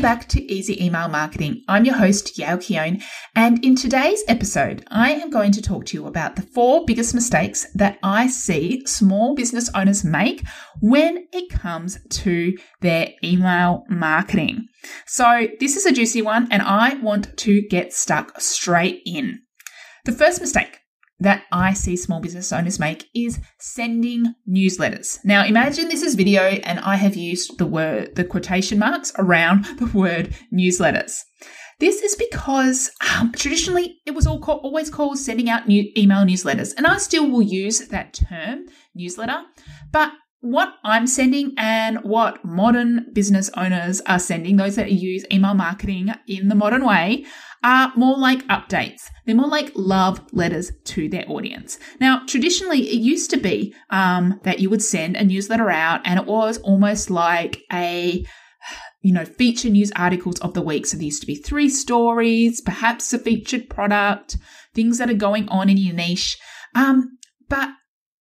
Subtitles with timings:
[0.00, 1.62] Welcome back to Easy Email Marketing.
[1.68, 3.02] I'm your host, Yael Keon,
[3.36, 7.14] and in today's episode, I am going to talk to you about the four biggest
[7.14, 10.42] mistakes that I see small business owners make
[10.80, 14.68] when it comes to their email marketing.
[15.06, 19.42] So, this is a juicy one, and I want to get stuck straight in.
[20.06, 20.79] The first mistake
[21.20, 25.18] that I see small business owners make is sending newsletters.
[25.24, 29.64] Now imagine this is video and I have used the word, the quotation marks around
[29.78, 31.20] the word newsletters.
[31.78, 36.74] This is because um, traditionally it was all always called sending out new email newsletters,
[36.76, 39.40] and I still will use that term newsletter.
[39.90, 45.54] But what I'm sending and what modern business owners are sending, those that use email
[45.54, 47.24] marketing in the modern way,
[47.62, 49.02] are more like updates.
[49.26, 51.78] They're more like love letters to their audience.
[52.00, 56.18] Now, traditionally, it used to be um, that you would send a newsletter out and
[56.18, 58.24] it was almost like a
[59.02, 60.86] you know, feature news articles of the week.
[60.86, 64.36] So there used to be three stories, perhaps a featured product,
[64.74, 66.38] things that are going on in your niche.
[66.74, 67.70] Um, but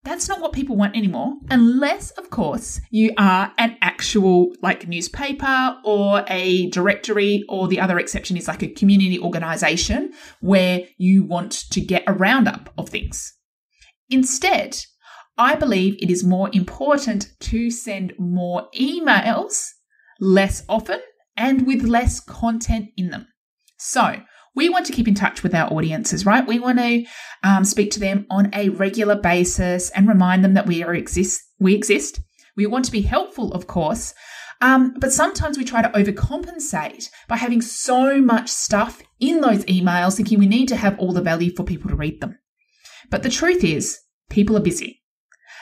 [0.04, 5.78] that's not what people want anymore, unless, of course, you are an actual like newspaper
[5.84, 11.52] or a directory, or the other exception is like a community organization where you want
[11.72, 13.34] to get a roundup of things.
[14.10, 14.78] Instead,
[15.38, 19.70] I believe it is more important to send more emails
[20.20, 21.00] less often
[21.38, 23.28] and with less content in them.
[23.78, 24.22] So,
[24.56, 26.48] we want to keep in touch with our audiences, right?
[26.48, 27.06] We want to
[27.44, 31.42] um, speak to them on a regular basis and remind them that we are exist.
[31.60, 32.22] We exist.
[32.58, 34.14] We want to be helpful, of course,
[34.62, 40.18] um, but sometimes we try to overcompensate by having so much stuff in those emails,
[40.18, 42.38] thinking we need to have all the value for people to read them.
[43.10, 43.98] But the truth is,
[44.30, 45.02] people are busy.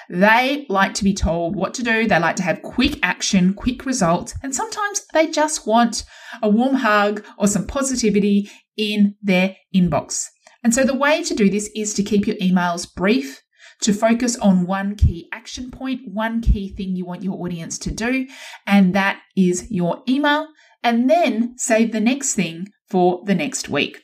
[0.09, 2.07] They like to be told what to do.
[2.07, 6.03] They like to have quick action, quick results, and sometimes they just want
[6.41, 10.27] a warm hug or some positivity in their inbox.
[10.63, 13.41] And so the way to do this is to keep your emails brief,
[13.81, 17.91] to focus on one key action point, one key thing you want your audience to
[17.91, 18.27] do,
[18.65, 20.47] and that is your email,
[20.83, 24.01] and then save the next thing for the next week.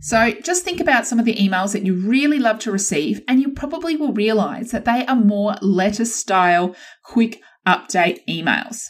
[0.00, 3.40] So just think about some of the emails that you really love to receive, and
[3.40, 6.74] you probably will realize that they are more letter style,
[7.04, 8.86] quick update emails.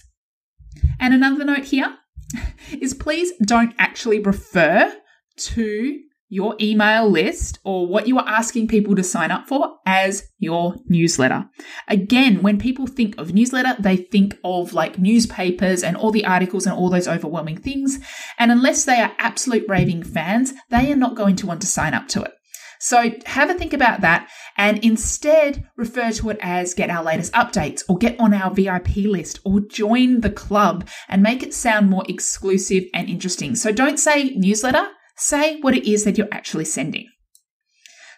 [1.00, 1.96] And another note here
[2.80, 4.94] is please don't actually refer
[5.36, 10.30] to your email list or what you are asking people to sign up for as
[10.38, 11.44] your newsletter.
[11.88, 16.66] Again, when people think of newsletter, they think of like newspapers and all the articles
[16.66, 17.98] and all those overwhelming things.
[18.38, 21.94] And unless they are absolute raving fans, they are not going to want to sign
[21.94, 22.32] up to it.
[22.78, 27.32] So have a think about that and instead refer to it as get our latest
[27.34, 31.90] updates or get on our VIP list or join the club and make it sound
[31.90, 33.54] more exclusive and interesting.
[33.54, 34.88] So don't say newsletter,
[35.20, 37.06] Say what it is that you're actually sending.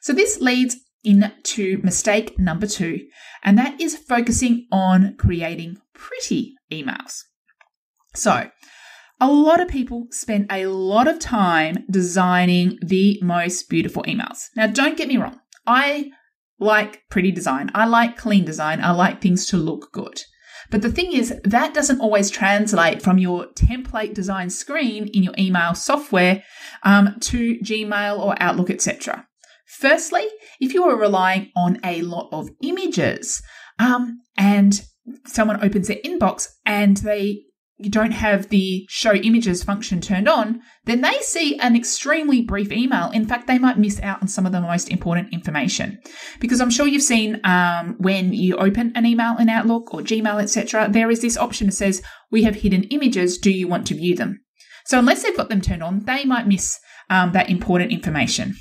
[0.02, 3.00] So this leads into mistake number two,
[3.42, 7.22] and that is focusing on creating pretty emails.
[8.14, 8.48] So,
[9.20, 14.46] a lot of people spend a lot of time designing the most beautiful emails.
[14.54, 16.12] Now, don't get me wrong, I
[16.60, 20.22] like pretty design, I like clean design, I like things to look good.
[20.72, 25.34] But the thing is, that doesn't always translate from your template design screen in your
[25.38, 26.43] email software
[26.83, 29.28] um, to Gmail or Outlook, etc.
[29.66, 30.27] Firstly,
[30.60, 33.43] if you are relying on a lot of images
[33.78, 34.83] um, and
[35.27, 37.43] someone opens their inbox and they
[37.84, 42.72] you don't have the show images function turned on, then they see an extremely brief
[42.72, 43.10] email.
[43.10, 45.98] In fact, they might miss out on some of the most important information.
[46.41, 50.42] Because I'm sure you've seen um, when you open an email in Outlook or Gmail,
[50.42, 53.39] etc., there is this option that says, We have hidden images.
[53.39, 54.41] Do you want to view them?
[54.84, 56.78] So unless they've got them turned on, they might miss
[57.09, 58.56] um, that important information.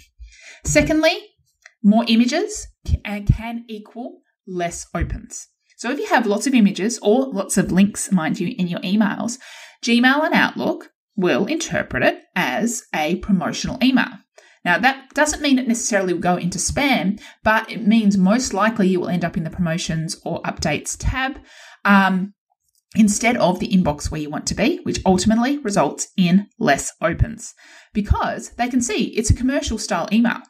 [0.64, 1.18] Secondly,
[1.84, 5.48] more images can, can equal less opens.
[5.82, 8.82] So if you have lots of images or lots of links, mind you, in your
[8.82, 9.40] emails,
[9.84, 14.12] Gmail and Outlook will interpret it as a promotional email.
[14.64, 18.90] Now, that doesn't mean it necessarily will go into spam, but it means most likely
[18.90, 21.40] you will end up in the promotions or updates tab.
[21.84, 22.36] Um,
[22.96, 27.56] instead of the inbox where you want to be, which ultimately results in less opens
[27.92, 30.42] because they can see it's a commercial style email.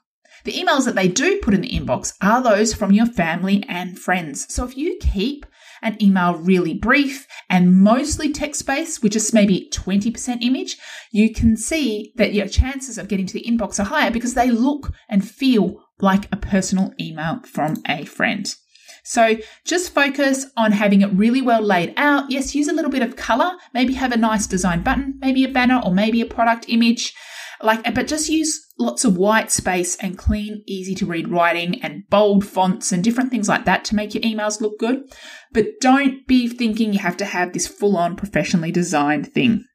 [0.43, 3.97] The emails that they do put in the inbox are those from your family and
[3.97, 4.51] friends.
[4.53, 5.45] So if you keep
[5.81, 10.77] an email really brief and mostly text based, which is maybe 20% image,
[11.11, 14.51] you can see that your chances of getting to the inbox are higher because they
[14.51, 18.55] look and feel like a personal email from a friend.
[19.03, 22.29] So just focus on having it really well laid out.
[22.29, 25.49] Yes, use a little bit of color, maybe have a nice design button, maybe a
[25.49, 27.13] banner or maybe a product image.
[27.63, 32.03] Like, but just use lots of white space and clean, easy to read writing and
[32.09, 35.03] bold fonts and different things like that to make your emails look good.
[35.51, 39.65] But don't be thinking you have to have this full on professionally designed thing.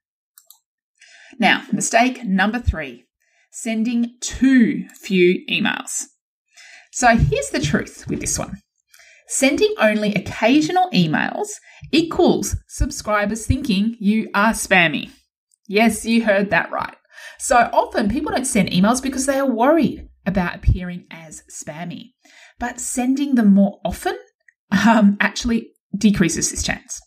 [1.38, 3.04] Now, mistake number three
[3.50, 6.04] sending too few emails.
[6.92, 8.60] So here's the truth with this one
[9.28, 11.48] sending only occasional emails
[11.90, 15.10] equals subscribers thinking you are spammy.
[15.66, 16.96] Yes, you heard that right.
[17.38, 22.12] So often people don't send emails because they are worried about appearing as spammy.
[22.58, 24.18] But sending them more often
[24.86, 27.00] um, actually decreases this chance.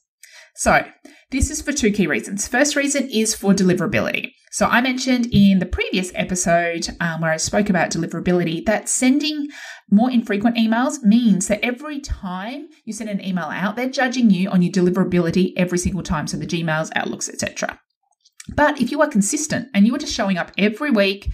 [0.55, 0.85] So,
[1.31, 2.47] this is for two key reasons.
[2.47, 4.31] First reason is for deliverability.
[4.51, 9.47] So, I mentioned in the previous episode um, where I spoke about deliverability that sending
[9.89, 14.49] more infrequent emails means that every time you send an email out, they're judging you
[14.49, 16.27] on your deliverability every single time.
[16.27, 17.79] So, the Gmails, Outlooks, etc.
[18.55, 21.29] But if you are consistent and you are just showing up every week,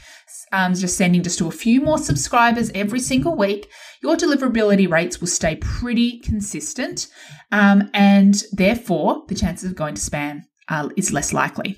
[0.52, 3.70] um, just sending just to a few more subscribers every single week,
[4.02, 7.08] your deliverability rates will stay pretty consistent,
[7.52, 11.78] um, and therefore the chances of going to spam uh, is less likely.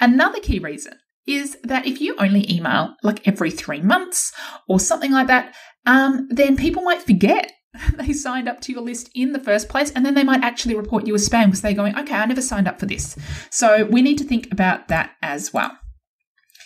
[0.00, 0.94] Another key reason
[1.26, 4.32] is that if you only email like every three months
[4.68, 5.54] or something like that,
[5.86, 7.50] um, then people might forget
[7.94, 10.74] they signed up to your list in the first place, and then they might actually
[10.74, 13.16] report you as spam because they're going, okay, I never signed up for this.
[13.50, 15.72] So we need to think about that as well.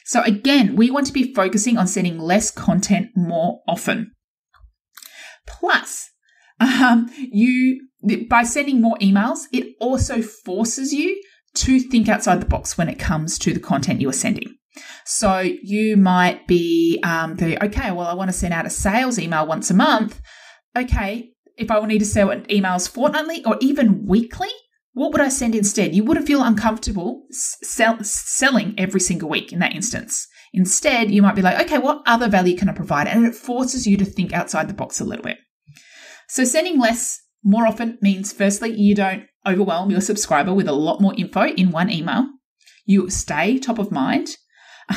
[0.04, 4.12] So again, we want to be focusing on sending less content more often.
[5.46, 6.10] Plus,
[6.60, 7.86] um, you
[8.30, 11.20] by sending more emails, it also forces you
[11.54, 14.54] to think outside the box when it comes to the content you are sending.
[15.04, 19.18] So you might be um, the okay, well, I want to send out a sales
[19.18, 20.20] email once a month
[20.76, 24.50] okay, if I will need to send emails fortnightly or even weekly,
[24.92, 25.94] what would I send instead?
[25.94, 30.26] You wouldn't feel uncomfortable sell, selling every single week in that instance.
[30.52, 33.06] Instead, you might be like, okay, what other value can I provide?
[33.06, 35.38] And it forces you to think outside the box a little bit.
[36.28, 41.00] So, sending less more often means firstly, you don't overwhelm your subscriber with a lot
[41.00, 42.26] more info in one email.
[42.84, 44.36] You stay top of mind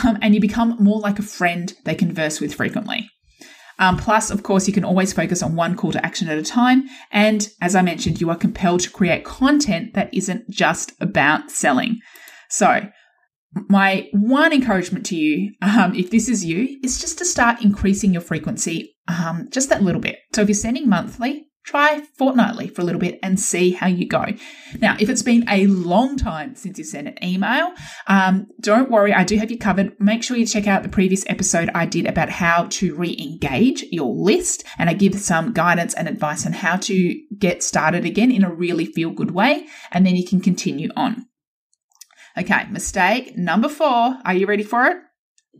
[0.04, 3.10] um, and you become more like a friend they converse with frequently.
[3.80, 6.44] Um, plus, of course, you can always focus on one call to action at a
[6.44, 6.84] time.
[7.12, 12.00] And as I mentioned, you are compelled to create content that isn't just about selling.
[12.50, 12.90] So,
[13.68, 18.14] my one encouragement to you, um, if this is you, is just to start increasing
[18.14, 20.20] your frequency um, just that little bit.
[20.34, 24.08] So, if you're sending monthly, try fortnightly for a little bit and see how you
[24.08, 24.26] go.
[24.80, 27.74] Now, if it's been a long time since you sent an email,
[28.08, 30.00] um, don't worry, I do have you covered.
[30.00, 33.84] Make sure you check out the previous episode I did about how to re engage
[33.92, 38.32] your list, and I give some guidance and advice on how to get started again
[38.32, 41.28] in a really feel good way, and then you can continue on.
[42.38, 44.18] Okay, mistake number four.
[44.24, 44.98] Are you ready for it?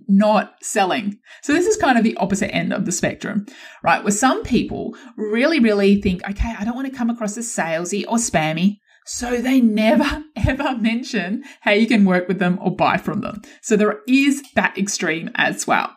[0.08, 1.20] Not selling.
[1.42, 3.46] So this is kind of the opposite end of the spectrum,
[3.84, 4.04] right?
[4.04, 8.04] Where some people really, really think, okay, I don't want to come across as salesy
[8.08, 8.78] or spammy.
[9.06, 13.42] So they never ever mention how you can work with them or buy from them.
[13.62, 15.96] So there is that extreme as well.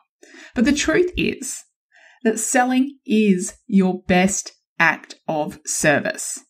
[0.54, 1.62] But the truth is
[2.23, 6.40] that selling is your best act of service.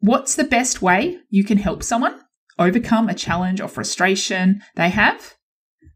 [0.00, 2.20] What's the best way you can help someone
[2.58, 5.34] overcome a challenge or frustration they have?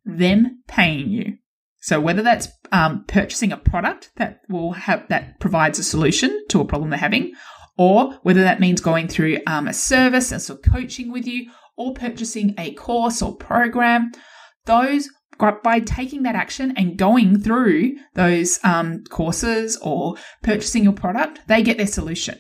[0.05, 1.39] Them paying you.
[1.81, 6.61] So whether that's um, purchasing a product that will have that provides a solution to
[6.61, 7.33] a problem they're having,
[7.77, 11.95] or whether that means going through um, a service and so coaching with you, or
[11.95, 14.13] purchasing a course or program,
[14.67, 15.09] those
[15.65, 21.63] by taking that action and going through those um, courses or purchasing your product, they
[21.63, 22.39] get their solution.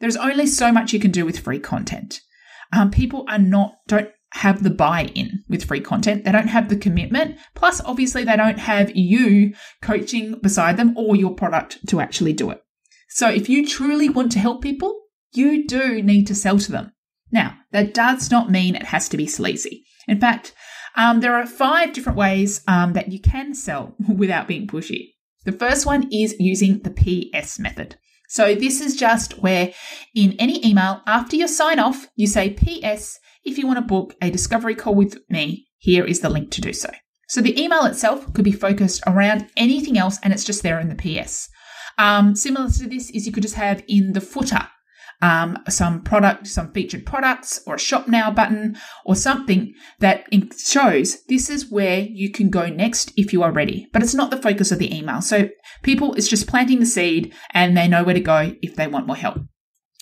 [0.00, 2.20] There's only so much you can do with free content.
[2.72, 6.24] Um, people are not don't have the buy in with free content.
[6.24, 7.38] They don't have the commitment.
[7.54, 12.50] Plus, obviously, they don't have you coaching beside them or your product to actually do
[12.50, 12.62] it.
[13.08, 14.98] So, if you truly want to help people,
[15.34, 16.92] you do need to sell to them.
[17.30, 19.84] Now, that does not mean it has to be sleazy.
[20.08, 20.54] In fact,
[20.96, 25.12] um, there are five different ways um, that you can sell without being pushy.
[25.44, 27.96] The first one is using the PS method.
[28.32, 29.74] So this is just where
[30.14, 33.18] in any email after your sign off, you say, P.S.
[33.44, 36.62] If you want to book a discovery call with me, here is the link to
[36.62, 36.88] do so.
[37.28, 40.88] So the email itself could be focused around anything else and it's just there in
[40.88, 41.50] the PS.
[41.98, 44.66] Um, similar to this is you could just have in the footer
[45.22, 48.76] um, some product, some featured products, or a shop now button,
[49.06, 50.26] or something that
[50.58, 53.88] shows this is where you can go next if you are ready.
[53.92, 55.22] But it's not the focus of the email.
[55.22, 55.48] So
[55.82, 59.06] people it's just planting the seed and they know where to go if they want
[59.06, 59.38] more help.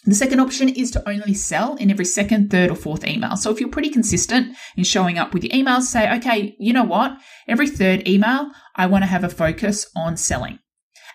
[0.05, 3.37] The second option is to only sell in every second, third, or fourth email.
[3.37, 6.85] So if you're pretty consistent in showing up with your emails, say, okay, you know
[6.85, 7.19] what?
[7.47, 10.59] Every third email, I want to have a focus on selling.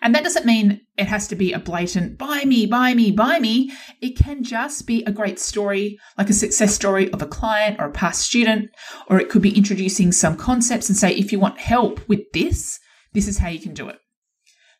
[0.03, 3.39] And that doesn't mean it has to be a blatant buy me, buy me, buy
[3.39, 3.71] me.
[4.01, 7.87] It can just be a great story, like a success story of a client or
[7.87, 8.69] a past student,
[9.07, 12.79] or it could be introducing some concepts and say, if you want help with this,
[13.13, 13.99] this is how you can do it.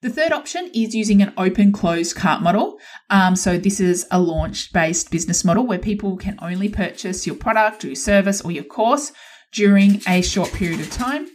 [0.01, 2.77] The third option is using an open closed cart model.
[3.09, 7.35] Um, so, this is a launch based business model where people can only purchase your
[7.35, 9.11] product or your service or your course
[9.51, 11.27] during a short period of time.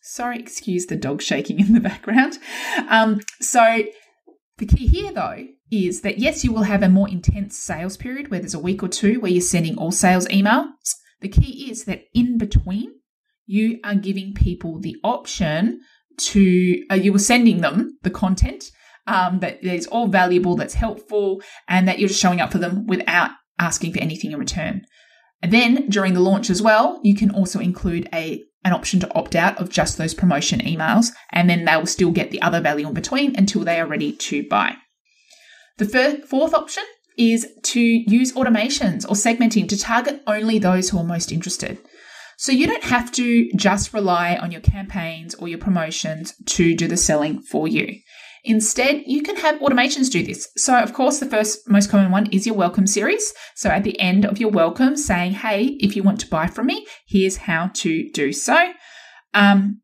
[0.00, 2.38] Sorry, excuse the dog shaking in the background.
[2.88, 3.84] Um, so,
[4.58, 8.30] the key here though is that yes, you will have a more intense sales period
[8.30, 10.66] where there's a week or two where you're sending all sales emails.
[11.20, 12.92] The key is that in between,
[13.46, 15.80] you are giving people the option
[16.18, 18.70] to, uh, you were sending them the content
[19.06, 22.86] um, that is all valuable, that's helpful, and that you're just showing up for them
[22.86, 24.82] without asking for anything in return.
[25.42, 29.14] And then during the launch as well, you can also include a an option to
[29.14, 32.60] opt out of just those promotion emails, and then they will still get the other
[32.60, 34.76] value in between until they are ready to buy.
[35.78, 36.84] The fourth option
[37.16, 41.78] is to use automations or segmenting to target only those who are most interested.
[42.36, 46.86] So you don't have to just rely on your campaigns or your promotions to do
[46.86, 47.98] the selling for you.
[48.48, 50.48] Instead, you can have automations do this.
[50.56, 53.34] So, of course, the first most common one is your welcome series.
[53.54, 56.66] So, at the end of your welcome, saying, Hey, if you want to buy from
[56.66, 58.72] me, here's how to do so.
[59.34, 59.82] Um,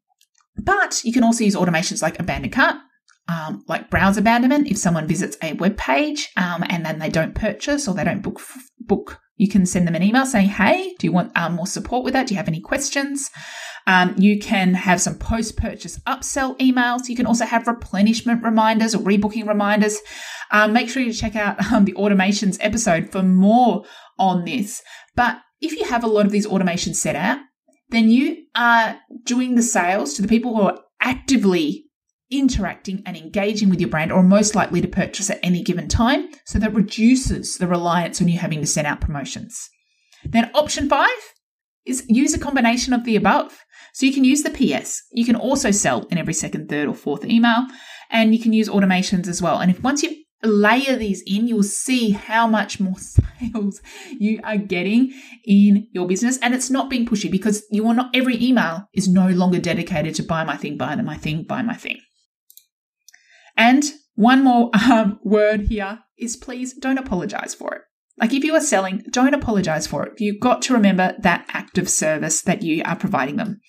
[0.56, 2.76] but you can also use automations like abandoned cart,
[3.28, 4.68] um, like browse abandonment.
[4.68, 8.22] If someone visits a web page um, and then they don't purchase or they don't
[8.22, 8.40] book
[8.80, 12.04] book, you can send them an email saying, "Hey, do you want um, more support
[12.04, 12.26] with that?
[12.26, 13.30] Do you have any questions?"
[13.86, 17.08] Um, you can have some post purchase upsell emails.
[17.08, 19.98] You can also have replenishment reminders or rebooking reminders.
[20.50, 23.84] Um, make sure you check out um, the automations episode for more
[24.18, 24.82] on this.
[25.16, 27.38] But if you have a lot of these automations set out,
[27.90, 31.83] then you are doing the sales to the people who are actively
[32.30, 36.28] interacting and engaging with your brand or most likely to purchase at any given time.
[36.46, 39.68] So that reduces the reliance on you having to send out promotions.
[40.24, 41.10] Then option five
[41.84, 43.64] is use a combination of the above.
[43.92, 45.02] So you can use the PS.
[45.12, 47.66] You can also sell in every second, third, or fourth email,
[48.10, 49.58] and you can use automations as well.
[49.58, 53.80] And if once you layer these in, you'll see how much more sales
[54.18, 55.12] you are getting
[55.44, 56.38] in your business.
[56.38, 60.14] And it's not being pushy because you are not every email is no longer dedicated
[60.16, 62.00] to buy my thing, buy my thing, buy my thing.
[63.56, 63.84] And
[64.14, 67.82] one more um, word here is please don't apologize for it.
[68.16, 70.12] Like if you are selling, don't apologize for it.
[70.18, 73.60] You've got to remember that act of service that you are providing them.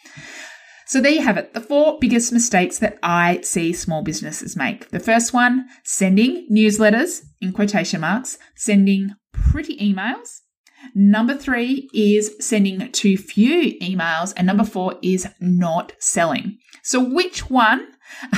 [0.88, 1.56] So there you have it.
[1.56, 4.90] The four biggest mistakes that I see small businesses make.
[4.90, 10.42] The first one, sending newsletters in quotation marks, sending pretty emails.
[10.94, 14.32] Number three is sending too few emails.
[14.38, 16.60] And number four is not selling.
[16.84, 17.88] So which one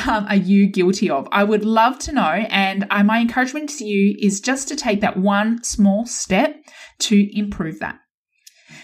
[0.08, 1.28] um, are you guilty of?
[1.32, 2.46] I would love to know.
[2.50, 6.56] And uh, my encouragement to you is just to take that one small step
[7.00, 8.00] to improve that.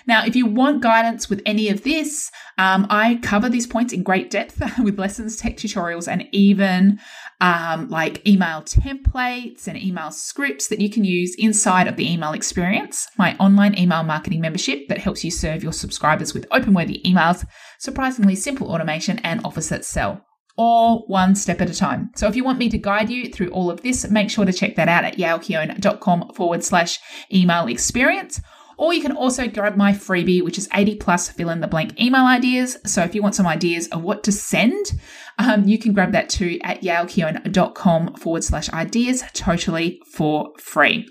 [0.05, 4.03] Now, if you want guidance with any of this, um, I cover these points in
[4.03, 6.99] great depth with lessons, tech tutorials, and even
[7.41, 12.33] um, like email templates and email scripts that you can use inside of the email
[12.33, 17.01] experience, my online email marketing membership that helps you serve your subscribers with open worthy
[17.05, 17.45] emails,
[17.79, 22.11] surprisingly simple automation, and offers that sell all one step at a time.
[22.15, 24.53] So if you want me to guide you through all of this, make sure to
[24.53, 26.99] check that out at yaelkeon.com forward slash
[27.33, 28.39] email experience.
[28.77, 31.99] Or you can also grab my freebie, which is 80 plus fill in the blank
[31.99, 32.77] email ideas.
[32.85, 34.93] So if you want some ideas of what to send,
[35.37, 41.07] um, you can grab that too at yaelkeon.com forward slash ideas totally for free.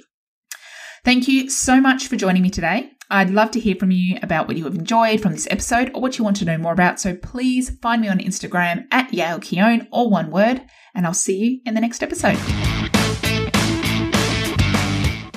[1.04, 2.91] Thank you so much for joining me today.
[3.14, 6.00] I'd love to hear from you about what you have enjoyed from this episode or
[6.00, 6.98] what you want to know more about.
[6.98, 10.62] So please find me on Instagram at Yale Yael all one word,
[10.94, 12.38] and I'll see you in the next episode.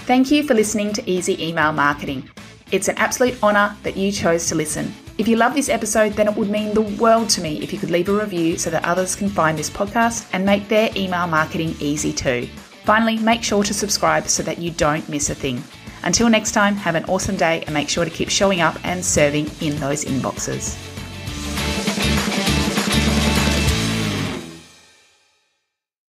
[0.07, 2.29] Thank you for listening to Easy Email Marketing.
[2.71, 4.93] It's an absolute honour that you chose to listen.
[5.17, 7.79] If you love this episode, then it would mean the world to me if you
[7.79, 11.27] could leave a review so that others can find this podcast and make their email
[11.27, 12.47] marketing easy too.
[12.85, 15.61] Finally, make sure to subscribe so that you don't miss a thing.
[16.05, 19.03] Until next time, have an awesome day and make sure to keep showing up and
[19.03, 20.94] serving in those inboxes.